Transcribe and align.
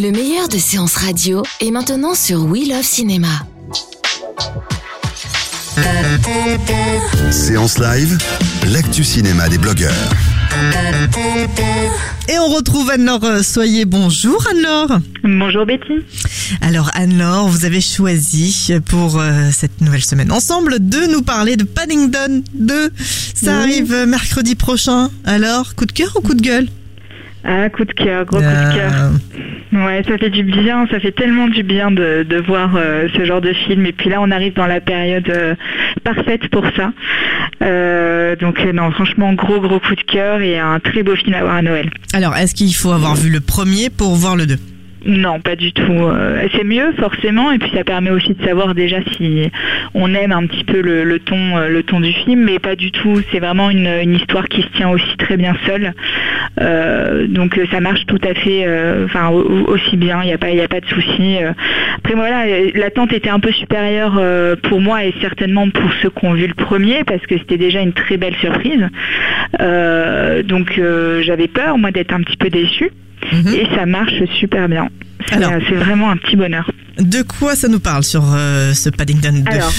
Le 0.00 0.10
meilleur 0.10 0.48
de 0.48 0.56
séances 0.56 0.96
radio 0.96 1.42
est 1.60 1.70
maintenant 1.70 2.14
sur 2.14 2.44
We 2.44 2.68
Love 2.68 2.82
Cinéma. 2.82 3.28
Séance 7.30 7.78
live, 7.78 8.16
l'actu 8.72 9.04
cinéma 9.04 9.48
des 9.48 9.58
blogueurs. 9.58 9.92
Et 12.28 12.38
on 12.38 12.48
retrouve 12.48 12.90
Anne-Laure 12.90 13.42
Soyez. 13.44 13.84
Bonjour 13.84 14.42
Anne-Laure. 14.50 14.98
Bonjour 15.24 15.66
Betty. 15.66 16.04
Alors 16.60 16.90
Anne-Laure, 16.94 17.48
vous 17.48 17.64
avez 17.64 17.80
choisi 17.80 18.72
pour 18.86 19.18
euh, 19.20 19.50
cette 19.52 19.80
nouvelle 19.80 20.02
semaine 20.04 20.32
ensemble 20.32 20.76
de 20.88 21.10
nous 21.12 21.22
parler 21.22 21.56
de 21.56 21.64
Paddington 21.64 22.42
2. 22.54 22.90
Ça 23.34 23.52
Oui. 23.52 23.62
arrive 23.62 23.92
euh, 23.92 24.06
mercredi 24.06 24.54
prochain. 24.54 25.10
Alors, 25.24 25.74
coup 25.74 25.86
de 25.86 25.92
cœur 25.92 26.12
ou 26.16 26.20
coup 26.20 26.34
de 26.34 26.42
gueule? 26.42 26.68
Ah, 27.44 27.70
coup 27.70 27.84
de 27.84 27.92
cœur, 27.92 28.24
gros 28.26 28.38
coup 28.38 28.42
de 28.44 28.74
cœur. 28.74 29.10
Ouais, 29.72 30.02
ça 30.06 30.18
fait 30.18 30.30
du 30.30 30.42
bien, 30.42 30.86
ça 30.90 30.98
fait 30.98 31.12
tellement 31.12 31.46
du 31.46 31.62
bien 31.62 31.90
de, 31.90 32.26
de 32.28 32.36
voir 32.38 32.74
euh, 32.74 33.06
ce 33.16 33.24
genre 33.24 33.40
de 33.40 33.52
film. 33.52 33.86
Et 33.86 33.92
puis 33.92 34.10
là, 34.10 34.18
on 34.20 34.30
arrive 34.30 34.54
dans 34.54 34.66
la 34.66 34.80
période 34.80 35.28
euh, 35.28 35.54
parfaite 36.02 36.48
pour 36.48 36.64
ça. 36.76 36.92
Euh, 37.62 38.34
donc 38.36 38.58
non, 38.74 38.90
franchement, 38.90 39.32
gros 39.34 39.60
gros 39.60 39.78
coup 39.78 39.94
de 39.94 40.02
cœur 40.02 40.40
et 40.40 40.58
un 40.58 40.80
très 40.80 41.02
beau 41.02 41.14
film 41.14 41.34
à 41.34 41.42
voir 41.42 41.54
à 41.56 41.62
Noël. 41.62 41.88
Alors, 42.12 42.36
est-ce 42.36 42.54
qu'il 42.54 42.74
faut 42.74 42.90
avoir 42.90 43.14
vu 43.14 43.30
le 43.30 43.40
premier 43.40 43.90
pour 43.90 44.14
voir 44.16 44.34
le 44.34 44.46
2 44.46 44.56
Non, 45.06 45.40
pas 45.40 45.56
du 45.56 45.72
tout. 45.72 45.92
Euh, 45.92 46.46
c'est 46.52 46.64
mieux 46.64 46.92
forcément, 46.98 47.50
et 47.52 47.58
puis 47.58 47.70
ça 47.74 47.84
permet 47.84 48.10
aussi 48.10 48.34
de 48.34 48.44
savoir 48.44 48.74
déjà 48.74 48.98
si 49.16 49.50
on 49.94 50.12
aime 50.14 50.32
un 50.32 50.46
petit 50.46 50.64
peu 50.64 50.80
le, 50.82 51.18
euh, 51.32 51.82
ton 51.82 52.00
du 52.00 52.12
film, 52.12 52.44
mais 52.44 52.58
pas 52.58 52.76
du 52.76 52.90
tout. 52.90 53.20
C'est 53.32 53.38
vraiment 53.40 53.70
une, 53.70 54.14
histoire 54.14 54.48
qui 54.48 54.62
se 54.62 54.68
tient 54.68 54.90
aussi 54.90 55.16
très 55.16 55.36
bien 55.36 55.54
seule. 55.66 55.94
Euh, 56.60 57.26
donc 57.26 57.58
ça 57.70 57.80
marche 57.80 58.04
tout 58.06 58.18
à 58.22 58.34
fait, 58.34 58.66
aussi 59.66 59.96
bien. 59.96 60.20
Il 60.22 60.26
n'y 60.26 60.32
a 60.32 60.38
pas, 60.38 60.50
il 60.50 60.60
a 60.60 60.68
pas 60.68 60.80
de 60.80 60.86
souci. 60.86 61.38
Après 61.96 62.14
voilà, 62.14 62.44
l'attente 62.74 63.12
était 63.12 63.30
un 63.30 63.40
peu 63.40 63.52
supérieure 63.52 64.20
pour 64.62 64.80
moi 64.80 65.04
et 65.04 65.14
certainement 65.20 65.70
pour 65.70 65.90
ceux 66.02 66.10
qui 66.10 66.26
ont 66.26 66.34
vu 66.34 66.46
le 66.46 66.54
premier, 66.54 67.04
parce 67.04 67.24
que 67.26 67.38
c'était 67.38 67.58
déjà 67.58 67.80
une 67.80 67.92
très 67.92 68.18
belle 68.18 68.36
surprise. 68.36 68.86
Donc 69.58 70.80
j'avais 71.20 71.48
peur 71.48 71.78
moi 71.78 71.90
d'être 71.90 72.12
un 72.12 72.22
petit 72.22 72.36
peu 72.36 72.50
déçue. 72.50 72.90
Mhm. 73.32 73.54
Et 73.54 73.66
ça 73.74 73.86
marche 73.86 74.24
super 74.38 74.68
bien. 74.68 74.88
C'est 75.28 75.74
vraiment 75.74 76.10
un 76.10 76.16
petit 76.16 76.36
bonheur. 76.36 76.68
De 76.98 77.22
quoi 77.22 77.54
ça 77.54 77.68
nous 77.68 77.78
parle 77.80 78.02
sur 78.02 78.22
euh, 78.34 78.72
ce 78.74 78.90
Paddington 78.90 79.32
2 79.32 79.50
Alors, 79.50 79.72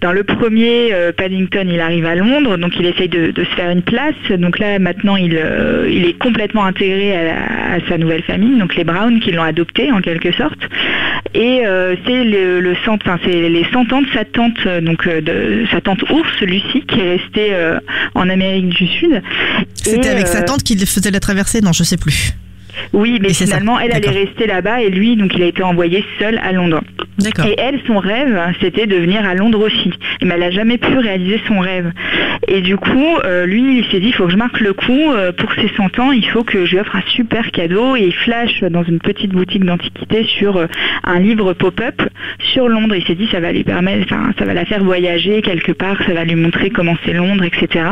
dans 0.00 0.12
le 0.12 0.24
premier, 0.24 0.92
euh, 0.92 1.12
Paddington, 1.12 1.66
il 1.70 1.78
arrive 1.78 2.06
à 2.06 2.14
Londres, 2.16 2.56
donc 2.56 2.72
il 2.80 2.86
essaye 2.86 3.08
de, 3.08 3.30
de 3.30 3.44
se 3.44 3.50
faire 3.50 3.70
une 3.70 3.82
place. 3.82 4.14
Donc 4.38 4.58
là, 4.58 4.78
maintenant, 4.78 5.16
il, 5.16 5.36
euh, 5.36 5.88
il 5.90 6.04
est 6.06 6.18
complètement 6.18 6.64
intégré 6.64 7.14
à, 7.16 7.22
la- 7.24 7.74
à 7.74 7.88
sa 7.88 7.98
nouvelle 7.98 8.22
famille, 8.22 8.58
donc 8.58 8.74
les 8.76 8.84
Brown 8.84 9.20
qui 9.20 9.30
l'ont 9.32 9.42
adopté 9.42 9.92
en 9.92 10.00
quelque 10.00 10.32
sorte. 10.32 10.58
Et 11.34 11.62
c'est 12.06 12.24
le, 12.24 12.60
le 12.60 12.76
c'est 13.24 13.48
les 13.48 13.66
100 13.72 13.92
ans 13.92 14.02
de 14.02 14.08
sa 14.14 14.24
tante, 14.24 14.66
donc 14.82 15.06
de 15.08 15.64
sa 15.70 15.80
tante 15.80 16.02
ours, 16.10 16.40
Lucie, 16.42 16.84
qui 16.86 17.00
est 17.00 17.16
restée 17.16 17.50
en 18.14 18.28
Amérique 18.28 18.68
du 18.68 18.86
Sud. 18.86 19.20
C'était 19.74 20.08
avec 20.10 20.26
sa 20.28 20.42
tante 20.42 20.62
qu'il 20.62 20.84
faisait 20.86 21.10
la 21.10 21.20
traversée? 21.20 21.60
Non, 21.60 21.72
je 21.72 21.82
sais 21.82 21.96
plus. 21.96 22.30
Oui, 22.92 23.18
mais 23.20 23.30
Et 23.30 23.34
finalement, 23.34 23.78
elle 23.80 23.92
allait 23.92 24.10
rester 24.10 24.46
là-bas 24.46 24.82
et 24.82 24.90
lui, 24.90 25.16
donc 25.16 25.34
il 25.34 25.42
a 25.42 25.46
été 25.46 25.62
envoyé 25.62 26.04
seul 26.18 26.38
à 26.42 26.52
Londres. 26.52 26.80
Et 27.46 27.54
elle, 27.58 27.80
son 27.86 27.98
rêve, 27.98 28.36
c'était 28.60 28.86
de 28.86 28.96
venir 28.96 29.24
à 29.24 29.34
Londres 29.34 29.64
aussi. 29.64 29.92
Mais 30.22 30.34
elle 30.34 30.40
n'a 30.40 30.50
jamais 30.50 30.78
pu 30.78 30.98
réaliser 30.98 31.40
son 31.46 31.60
rêve. 31.60 31.92
Et 32.48 32.60
du 32.60 32.76
coup, 32.76 33.16
euh, 33.24 33.46
lui, 33.46 33.78
il 33.78 33.84
s'est 33.90 34.00
dit, 34.00 34.08
il 34.08 34.14
faut 34.14 34.26
que 34.26 34.32
je 34.32 34.36
marque 34.36 34.60
le 34.60 34.72
coup. 34.72 35.12
euh, 35.12 35.32
pour 35.32 35.52
ses 35.54 35.68
100 35.76 35.98
ans, 35.98 36.12
il 36.12 36.26
faut 36.26 36.42
que 36.44 36.64
je 36.66 36.72
lui 36.72 36.80
offre 36.80 36.96
un 36.96 37.02
super 37.14 37.50
cadeau. 37.52 37.96
Et 37.96 38.06
il 38.06 38.14
flash 38.14 38.62
dans 38.64 38.82
une 38.82 38.98
petite 38.98 39.30
boutique 39.30 39.64
d'antiquité 39.64 40.24
sur 40.38 40.56
euh, 40.56 40.66
un 41.04 41.20
livre 41.20 41.52
pop-up 41.52 42.02
sur 42.52 42.68
Londres. 42.68 42.94
Il 42.96 43.04
s'est 43.04 43.14
dit, 43.14 43.28
ça 43.30 43.40
va 43.40 43.52
lui 43.52 43.64
permettre, 43.64 44.12
enfin, 44.12 44.32
ça 44.38 44.44
va 44.44 44.54
la 44.54 44.64
faire 44.64 44.82
voyager 44.82 45.42
quelque 45.42 45.72
part, 45.72 45.96
ça 46.06 46.12
va 46.12 46.24
lui 46.24 46.34
montrer 46.34 46.70
comment 46.70 46.96
c'est 47.04 47.12
Londres, 47.12 47.44
etc. 47.44 47.84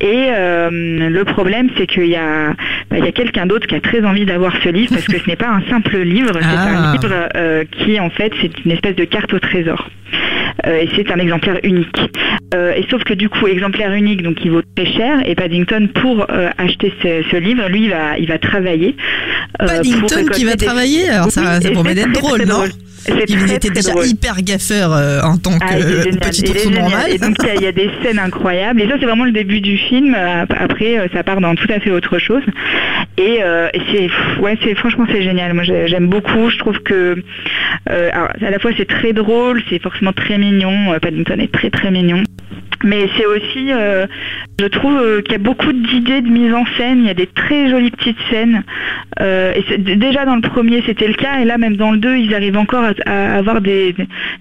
Et 0.00 0.28
euh, 0.34 0.70
le 1.08 1.24
problème, 1.24 1.68
c'est 1.76 1.86
qu'il 1.86 2.06
y 2.06 2.16
a, 2.16 2.52
bah, 2.90 2.98
il 2.98 3.04
y 3.04 3.08
a 3.08 3.12
quelqu'un 3.12 3.46
d'autre 3.46 3.66
qui 3.66 3.74
a 3.74 3.80
très 3.80 4.04
envie 4.04 4.24
d'avoir 4.26 4.52
ce 4.62 4.68
livre 4.68 4.90
parce 4.92 5.06
que 5.06 5.18
ce 5.18 5.26
n'est 5.28 5.36
pas 5.36 5.48
un 5.48 5.62
simple 5.70 5.98
livre, 5.98 6.32
c'est 6.34 6.40
Ah. 6.44 6.90
un 6.90 6.92
livre 6.92 7.28
euh, 7.36 7.64
qui 7.72 7.98
en 8.00 8.10
fait 8.10 8.32
c'est 8.40 8.50
une 8.64 8.72
espèce 8.72 8.96
de 8.96 9.04
carte 9.04 9.32
au 9.32 9.38
trésor. 9.38 9.88
Euh, 10.66 10.78
et 10.80 10.88
c'est 10.96 11.10
un 11.10 11.18
exemplaire 11.18 11.58
unique. 11.62 11.98
Et 12.54 12.86
sauf 12.90 13.04
que 13.04 13.12
du 13.12 13.28
coup, 13.28 13.46
exemplaire 13.46 13.92
unique, 13.92 14.22
donc 14.22 14.42
il 14.44 14.50
vaut 14.50 14.62
très 14.74 14.86
cher. 14.86 15.18
Et 15.26 15.34
Paddington, 15.34 15.88
pour 15.94 16.26
acheter 16.56 16.90
ce, 17.02 17.22
ce 17.30 17.36
livre, 17.36 17.68
lui, 17.68 17.84
il 17.84 17.90
va, 17.90 18.16
il 18.18 18.26
va 18.28 18.38
travailler. 18.38 18.96
pour 19.58 19.66
Paddington 19.68 20.24
qui 20.32 20.44
va 20.44 20.56
travailler? 20.56 21.08
Alors 21.10 21.30
ça, 21.30 21.60
ça 21.60 21.68
et 21.68 21.72
promet 21.72 21.94
d'être 21.94 22.12
drôle, 22.12 22.40
non? 22.46 22.54
drôle. 22.54 22.68
C'est 23.06 23.30
Il 23.30 23.36
très, 23.38 23.54
était 23.56 23.68
très 23.68 23.74
déjà 23.76 23.92
drôle. 23.92 24.06
hyper 24.06 24.36
gaffeur 24.42 24.92
euh, 24.92 25.20
en 25.22 25.36
tant 25.38 25.58
que 25.58 25.64
Ah, 25.68 25.78
il 25.78 25.84
est 25.86 26.02
génial. 26.02 26.18
petit 26.18 26.46
génial. 26.46 26.80
normal. 26.82 27.10
Et 27.10 27.18
donc 27.18 27.36
il 27.54 27.60
y 27.60 27.64
y, 27.64 27.66
a 27.66 27.72
des 27.72 27.90
scènes 28.02 28.18
incroyables. 28.18 28.80
Et 28.82 28.88
ça 28.88 28.94
c'est 28.98 29.06
vraiment 29.06 29.24
le 29.24 29.32
début 29.32 29.60
du 29.60 29.76
film. 29.78 30.14
Euh, 30.16 30.44
Après 30.58 30.98
euh, 30.98 31.06
ça 31.12 31.22
part 31.22 31.40
dans 31.40 31.54
tout 31.54 31.68
à 31.72 31.80
fait 31.80 31.90
autre 31.90 32.18
chose. 32.18 32.42
Et, 33.18 33.38
euh, 33.42 33.68
et 33.72 33.80
c'est 33.92 34.40
ouais 34.42 34.58
c'est 34.62 34.74
franchement 34.74 35.06
c'est 35.10 35.22
génial. 35.22 35.54
Moi 35.54 35.64
j'ai- 35.64 35.86
j'aime 35.88 36.08
beaucoup. 36.08 36.50
Je 36.50 36.58
trouve 36.58 36.78
que 36.80 37.22
euh, 37.90 38.10
alors, 38.12 38.28
à 38.40 38.50
la 38.50 38.58
fois 38.58 38.70
c'est 38.76 38.88
très 38.88 39.12
drôle, 39.12 39.62
c'est 39.70 39.80
forcément 39.82 40.12
très 40.12 40.38
mignon. 40.38 40.92
Euh, 40.92 40.98
Paddington 40.98 41.38
est 41.38 41.52
très 41.52 41.70
très 41.70 41.90
mignon. 41.90 42.22
Mais 42.86 43.08
c'est 43.16 43.26
aussi, 43.26 43.72
euh, 43.72 44.06
je 44.60 44.66
trouve 44.66 44.96
euh, 44.96 45.20
qu'il 45.22 45.32
y 45.32 45.34
a 45.34 45.38
beaucoup 45.38 45.72
d'idées 45.72 46.20
de 46.22 46.28
mise 46.28 46.54
en 46.54 46.64
scène. 46.78 46.98
Il 47.00 47.06
y 47.06 47.10
a 47.10 47.14
des 47.14 47.26
très 47.26 47.68
jolies 47.68 47.90
petites 47.90 48.18
scènes. 48.30 48.62
Euh, 49.20 49.52
et 49.70 49.78
déjà 49.78 50.24
dans 50.24 50.36
le 50.36 50.40
premier 50.42 50.82
c'était 50.86 51.08
le 51.08 51.14
cas, 51.14 51.40
et 51.40 51.44
là 51.44 51.58
même 51.58 51.76
dans 51.76 51.90
le 51.90 51.98
2 51.98 52.16
ils 52.16 52.34
arrivent 52.34 52.56
encore 52.58 52.84
à, 52.84 52.92
à 53.10 53.36
avoir 53.38 53.60
des, 53.60 53.94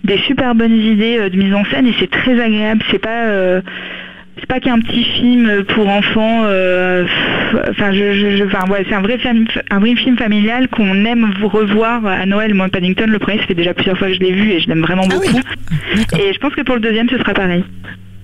des 0.04 0.18
super 0.20 0.54
bonnes 0.56 0.76
idées 0.80 1.30
de 1.30 1.38
mise 1.38 1.54
en 1.54 1.66
scène 1.66 1.88
et 1.88 1.94
c'est 2.00 2.10
très 2.12 2.40
agréable. 2.40 2.82
C'est 2.92 3.00
pas 3.00 3.62
c'est 4.38 4.48
pas 4.48 4.60
qu'un 4.60 4.80
petit 4.80 5.04
film 5.04 5.64
pour 5.70 5.88
enfants. 5.88 6.42
euh, 6.46 7.06
Enfin, 7.70 7.94
je, 7.94 8.12
je- 8.14 8.36
je- 8.38 8.44
enfin, 8.44 8.70
ouais, 8.70 8.86
c'est 8.90 8.96
un 8.96 9.02
vrai 9.02 9.18
film, 9.18 9.46
un 9.72 9.80
vrai 9.80 9.96
film 9.96 10.18
familial 10.18 10.68
qu'on 10.68 11.06
aime 11.06 11.32
vous 11.40 11.48
revoir 11.48 12.06
à 12.06 12.26
Noël. 12.26 12.54
Moi, 12.54 12.68
Paddington, 12.68 13.06
le 13.08 13.18
premier, 13.20 13.40
ça 13.40 13.46
fait 13.46 13.54
déjà 13.54 13.74
plusieurs 13.74 13.98
fois 13.98 14.08
que 14.10 14.14
je 14.16 14.20
l'ai 14.20 14.34
vu 14.34 14.52
et 14.52 14.60
je 14.60 14.68
l'aime 14.68 14.82
vraiment 14.82 15.04
Ah 15.10 15.16
oui. 15.22 15.28
beaucoup. 15.32 16.20
Et 16.22 16.34
je 16.34 16.40
pense 16.40 16.54
que 16.54 16.62
pour 16.64 16.76
le 16.76 16.82
deuxième, 16.82 17.08
ce 17.10 17.18
sera 17.18 17.34
pareil. 17.34 17.64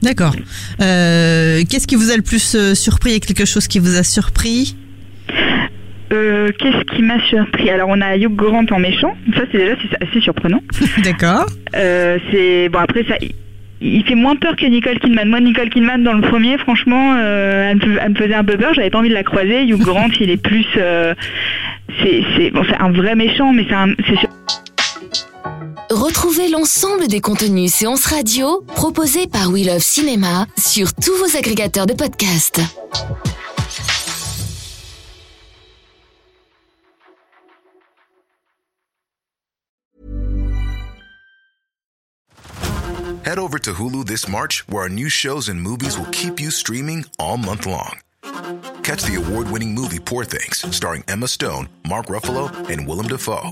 D'accord. 0.02 0.36
Euh, 0.82 1.62
Qu'est-ce 1.70 1.88
qui 1.88 1.96
vous 1.96 2.12
a 2.12 2.16
le 2.16 2.22
plus 2.24 2.56
euh, 2.56 2.74
surpris? 2.76 3.14
Et 3.14 3.20
quelque 3.20 3.46
chose 3.46 3.68
qui 3.68 3.80
vous 3.80 3.98
a 3.98 4.04
surpris? 4.04 4.76
Euh, 6.12 6.52
Qu'est-ce 6.60 6.96
qui 6.96 7.02
m'a 7.04 7.20
surpris? 7.28 7.70
Alors, 7.70 7.88
on 7.90 8.02
a 8.02 8.18
Hugh 8.18 8.36
Grant 8.36 8.66
en 8.72 8.80
méchant. 8.80 9.16
Ça, 9.36 9.42
c'est 9.52 9.58
déjà 9.58 9.76
c'est 9.90 10.04
assez 10.08 10.20
surprenant. 10.22 10.62
D'accord. 11.04 11.46
Euh, 11.76 12.18
c'est 12.32 12.68
bon 12.70 12.80
après 12.80 13.06
ça. 13.08 13.16
il- 13.22 14.04
fait 14.06 14.16
moins 14.16 14.36
peur 14.36 14.56
que 14.58 14.66
Nicole 14.66 15.00
Kidman. 15.00 15.30
Moi, 15.30 15.40
Nicole 15.40 15.70
Kidman, 15.70 16.04
dans 16.04 16.14
le 16.14 16.22
premier, 16.22 16.58
franchement, 16.58 17.16
euh, 17.18 17.70
elle, 17.72 17.78
me, 17.78 17.82
fais- 17.82 18.00
elle 18.04 18.10
me 18.12 18.16
faisait 18.16 18.34
un 18.34 18.44
peu 18.44 18.58
peur. 18.58 18.74
J'avais 18.74 18.90
pas 18.90 19.00
envie 19.00 19.10
de 19.10 19.14
la 19.14 19.24
croiser. 19.24 19.64
Hugh 19.64 19.78
Grant, 19.80 20.10
il 20.20 20.30
est 20.30 20.42
plus, 20.42 20.66
euh, 20.78 21.14
c'est, 22.02 22.24
c'est, 22.36 22.52
bon, 22.52 22.64
c'est 22.68 22.76
un 22.78 22.92
vrai 22.92 23.16
méchant, 23.16 23.54
mais 23.54 23.66
c'est 23.70 23.76
un, 23.76 23.90
Retrouvez 26.02 26.48
l'ensemble 26.48 27.08
des 27.08 27.22
contenus 27.22 27.72
séances 27.72 28.08
radio 28.08 28.66
proposés 28.74 29.28
par 29.28 29.52
We 29.52 29.68
Love 29.68 29.84
Cinéma 29.84 30.48
sur 30.58 30.96
tous 30.96 31.16
vos 31.18 31.38
agrégateurs 31.38 31.86
de 31.86 31.94
podcasts. 31.94 32.60
Head 43.24 43.38
over 43.38 43.60
to 43.60 43.72
Hulu 43.72 44.04
this 44.08 44.28
March, 44.28 44.64
where 44.68 44.82
our 44.82 44.90
new 44.90 45.08
shows 45.08 45.50
and 45.50 45.62
movies 45.62 46.00
will 46.00 46.10
keep 46.12 46.40
you 46.40 46.50
streaming 46.50 47.06
all 47.20 47.38
month 47.38 47.68
long. 47.68 48.00
Catch 48.82 49.04
the 49.04 49.18
award 49.18 49.52
winning 49.52 49.76
movie 49.76 50.00
Poor 50.00 50.26
Things, 50.26 50.66
starring 50.76 51.04
Emma 51.08 51.28
Stone, 51.28 51.70
Mark 51.88 52.08
Ruffalo, 52.08 52.50
and 52.72 52.88
Willem 52.88 53.08
Dafoe. 53.08 53.52